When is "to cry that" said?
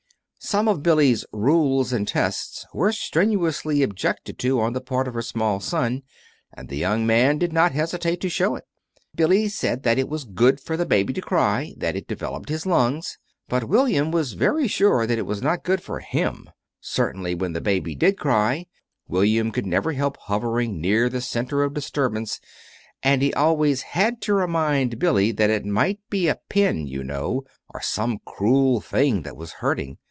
11.13-11.95